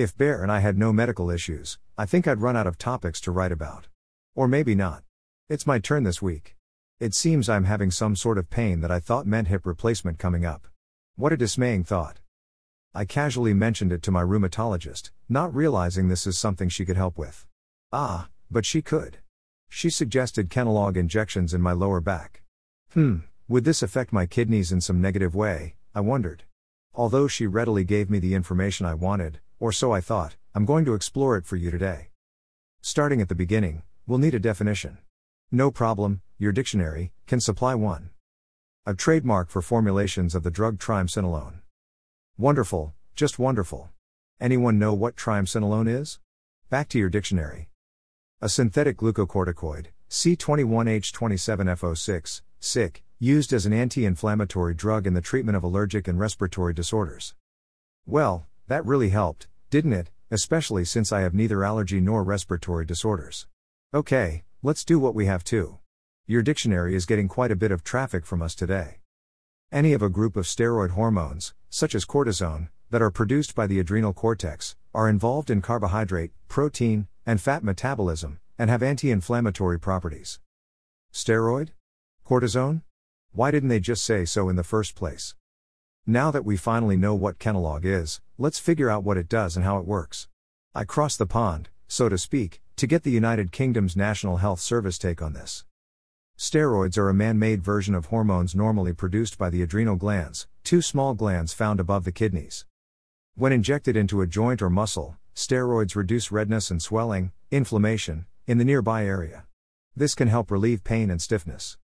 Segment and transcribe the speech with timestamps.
[0.00, 3.20] If Bear and I had no medical issues, I think I'd run out of topics
[3.20, 3.88] to write about.
[4.34, 5.02] Or maybe not.
[5.50, 6.56] It's my turn this week.
[6.98, 10.46] It seems I'm having some sort of pain that I thought meant hip replacement coming
[10.46, 10.66] up.
[11.16, 12.20] What a dismaying thought.
[12.94, 17.18] I casually mentioned it to my rheumatologist, not realizing this is something she could help
[17.18, 17.46] with.
[17.92, 19.18] Ah, but she could.
[19.68, 22.40] She suggested Kenalog injections in my lower back.
[22.94, 23.16] Hmm,
[23.48, 25.74] would this affect my kidneys in some negative way?
[25.94, 26.44] I wondered.
[26.94, 30.84] Although she readily gave me the information I wanted, or so I thought, I'm going
[30.86, 32.08] to explore it for you today.
[32.80, 34.98] Starting at the beginning, we'll need a definition.
[35.52, 38.10] No problem, your dictionary can supply one.
[38.86, 41.60] A trademark for formulations of the drug triamcinolone.
[42.38, 43.90] Wonderful, just wonderful.
[44.40, 46.18] Anyone know what triamcinolone is?
[46.70, 47.68] Back to your dictionary.
[48.40, 55.62] A synthetic glucocorticoid, C21H27FO6, SIC, used as an anti inflammatory drug in the treatment of
[55.62, 57.34] allergic and respiratory disorders.
[58.06, 60.10] Well, that really helped, didn't it?
[60.32, 63.46] Especially since I have neither allergy nor respiratory disorders.
[63.94, 65.78] Okay, let's do what we have to.
[66.26, 68.98] Your dictionary is getting quite a bit of traffic from us today.
[69.72, 73.78] Any of a group of steroid hormones, such as cortisone, that are produced by the
[73.78, 80.40] adrenal cortex, are involved in carbohydrate, protein, and fat metabolism, and have anti inflammatory properties.
[81.12, 81.70] Steroid?
[82.26, 82.82] Cortisone?
[83.32, 85.36] Why didn't they just say so in the first place?
[86.06, 89.66] Now that we finally know what Kenalog is, let's figure out what it does and
[89.66, 90.26] how it works.
[90.74, 94.96] I crossed the pond, so to speak, to get the United Kingdom's National Health Service
[94.96, 95.66] take on this.
[96.38, 100.80] Steroids are a man made version of hormones normally produced by the adrenal glands, two
[100.80, 102.64] small glands found above the kidneys.
[103.34, 108.64] When injected into a joint or muscle, steroids reduce redness and swelling, inflammation, in the
[108.64, 109.44] nearby area.
[109.94, 111.76] This can help relieve pain and stiffness.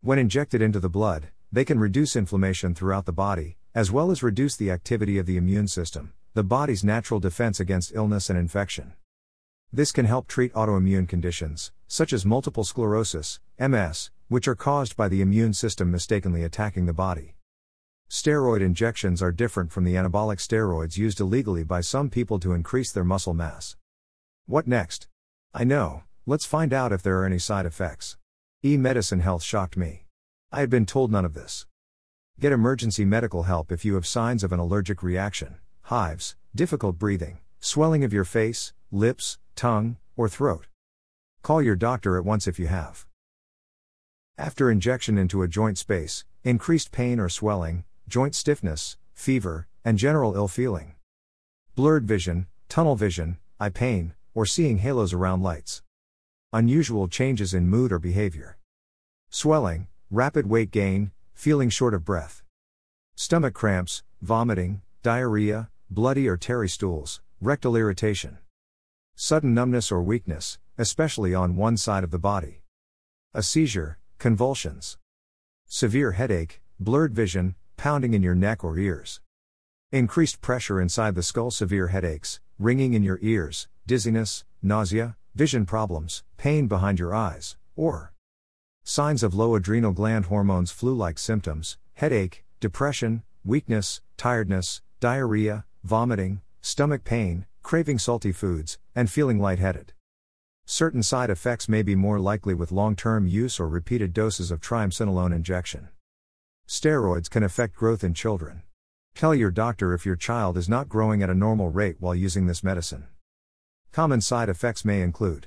[0.00, 4.22] When injected into the blood, they can reduce inflammation throughout the body, as well as
[4.22, 8.92] reduce the activity of the immune system, the body's natural defense against illness and infection.
[9.72, 15.08] This can help treat autoimmune conditions, such as multiple sclerosis, MS, which are caused by
[15.08, 17.34] the immune system mistakenly attacking the body.
[18.08, 22.92] Steroid injections are different from the anabolic steroids used illegally by some people to increase
[22.92, 23.76] their muscle mass.
[24.46, 25.08] What next?
[25.52, 28.16] I know, let's find out if there are any side effects.
[28.62, 30.04] E medicine health shocked me.
[30.52, 31.66] I had been told none of this.
[32.40, 37.38] Get emergency medical help if you have signs of an allergic reaction, hives, difficult breathing,
[37.60, 40.66] swelling of your face, lips, tongue, or throat.
[41.42, 43.06] Call your doctor at once if you have.
[44.36, 50.34] After injection into a joint space, increased pain or swelling, joint stiffness, fever, and general
[50.34, 50.96] ill feeling.
[51.76, 55.82] Blurred vision, tunnel vision, eye pain, or seeing halos around lights.
[56.52, 58.58] Unusual changes in mood or behavior.
[59.30, 62.42] Swelling, rapid weight gain, feeling short of breath.
[63.16, 68.38] Stomach cramps, vomiting, diarrhea, bloody or tarry stools, rectal irritation.
[69.14, 72.62] Sudden numbness or weakness, especially on one side of the body.
[73.34, 74.96] A seizure, convulsions.
[75.66, 79.20] Severe headache, blurred vision, pounding in your neck or ears.
[79.92, 86.22] Increased pressure inside the skull, severe headaches, ringing in your ears, dizziness, nausea, vision problems,
[86.36, 88.13] pain behind your eyes, or
[88.84, 96.42] signs of low adrenal gland hormones, flu like symptoms, headache, depression, weakness, tiredness, diarrhea, vomiting,
[96.60, 99.94] stomach pain, craving salty foods, and feeling lightheaded.
[100.66, 104.60] Certain side effects may be more likely with long term use or repeated doses of
[104.60, 105.88] triamcinolone injection.
[106.68, 108.62] Steroids can affect growth in children.
[109.14, 112.46] Tell your doctor if your child is not growing at a normal rate while using
[112.46, 113.06] this medicine.
[113.92, 115.46] Common side effects may include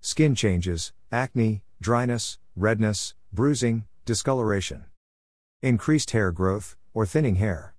[0.00, 4.84] skin changes, acne, dryness, redness, bruising, discoloration,
[5.62, 7.74] increased hair growth, or thinning hair,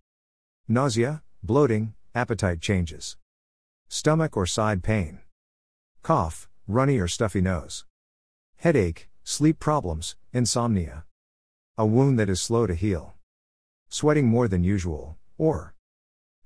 [0.68, 3.18] nausea, bloating, appetite changes.
[3.88, 5.20] Stomach or side pain,
[6.02, 7.86] cough, runny or stuffy nose,
[8.56, 11.06] headache, sleep problems, insomnia,
[11.78, 13.14] a wound that is slow to heal,
[13.90, 15.76] sweating more than usual, or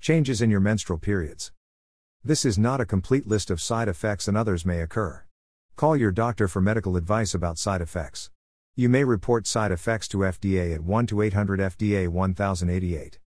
[0.01, 1.53] changes in your menstrual periods.
[2.25, 5.26] This is not a complete list of side effects and others may occur.
[5.77, 8.31] Call your doctor for medical advice about side effects.
[8.75, 13.19] You may report side effects to FDA at 1 800 FDA 1088.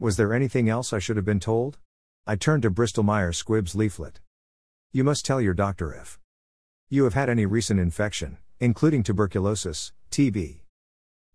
[0.00, 1.78] Was there anything else I should have been told?
[2.26, 4.18] I turned to Bristol Myers Squibb's leaflet.
[4.90, 6.18] You must tell your doctor if
[6.88, 10.62] you have had any recent infection, including tuberculosis, TB.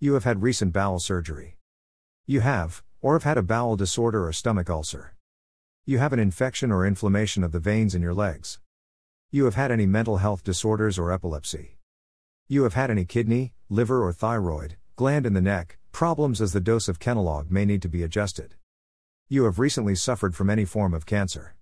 [0.02, 1.56] You have had recent bowel surgery.
[2.26, 5.16] You have, or have had a bowel disorder or stomach ulcer.
[5.86, 8.60] You have an infection or inflammation of the veins in your legs.
[9.34, 11.78] You have had any mental health disorders or epilepsy.
[12.50, 16.60] You have had any kidney, liver, or thyroid, gland in the neck, problems as the
[16.60, 18.56] dose of Kenalog may need to be adjusted.
[19.30, 21.56] You have recently suffered from any form of cancer.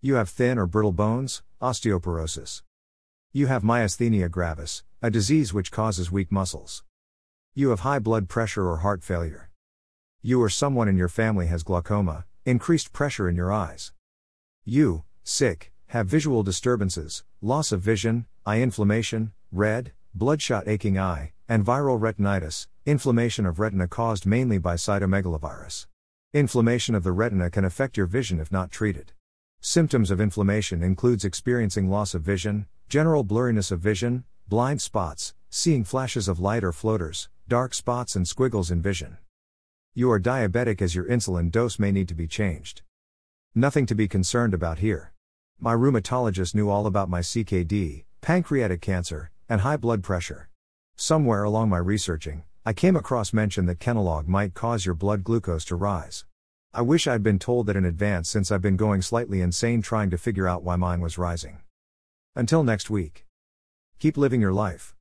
[0.00, 2.62] You have thin or brittle bones, osteoporosis.
[3.34, 6.84] You have myasthenia gravis, a disease which causes weak muscles.
[7.54, 9.50] You have high blood pressure or heart failure.
[10.22, 13.92] You or someone in your family has glaucoma, increased pressure in your eyes.
[14.64, 21.64] You, sick, have visual disturbances, loss of vision, eye inflammation, red, bloodshot aching eye, and
[21.64, 25.86] viral retinitis, inflammation of retina caused mainly by cytomegalovirus.
[26.32, 29.12] Inflammation of the retina can affect your vision if not treated.
[29.60, 35.84] Symptoms of inflammation includes experiencing loss of vision, general blurriness of vision, blind spots, seeing
[35.84, 39.16] flashes of light or floaters, dark spots and squiggles in vision.
[39.94, 42.82] You are diabetic as your insulin dose may need to be changed.
[43.54, 45.13] Nothing to be concerned about here.
[45.60, 50.50] My rheumatologist knew all about my CKD, pancreatic cancer, and high blood pressure.
[50.96, 55.64] Somewhere along my researching, I came across mention that Kenalog might cause your blood glucose
[55.66, 56.24] to rise.
[56.74, 60.10] I wish I'd been told that in advance since I've been going slightly insane trying
[60.10, 61.60] to figure out why mine was rising.
[62.34, 63.24] Until next week.
[64.00, 64.92] Keep living your life.